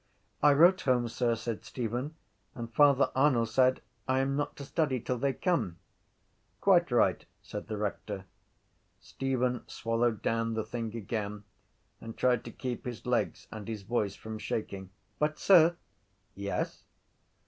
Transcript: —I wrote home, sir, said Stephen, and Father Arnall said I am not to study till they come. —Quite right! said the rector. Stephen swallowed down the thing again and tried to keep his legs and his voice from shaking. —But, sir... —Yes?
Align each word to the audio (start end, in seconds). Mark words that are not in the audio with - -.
—I 0.41 0.53
wrote 0.53 0.81
home, 0.81 1.07
sir, 1.07 1.35
said 1.35 1.63
Stephen, 1.63 2.15
and 2.55 2.73
Father 2.73 3.11
Arnall 3.15 3.45
said 3.45 3.83
I 4.07 4.17
am 4.19 4.35
not 4.35 4.55
to 4.55 4.65
study 4.65 4.99
till 4.99 5.19
they 5.19 5.31
come. 5.31 5.77
—Quite 6.59 6.89
right! 6.89 7.23
said 7.43 7.67
the 7.67 7.77
rector. 7.77 8.25
Stephen 8.99 9.61
swallowed 9.67 10.23
down 10.23 10.55
the 10.55 10.65
thing 10.65 10.95
again 10.95 11.43
and 11.99 12.17
tried 12.17 12.43
to 12.45 12.51
keep 12.51 12.83
his 12.87 13.05
legs 13.05 13.47
and 13.51 13.67
his 13.67 13.83
voice 13.83 14.15
from 14.15 14.39
shaking. 14.39 14.89
—But, 15.19 15.37
sir... 15.37 15.77
—Yes? 16.33 16.81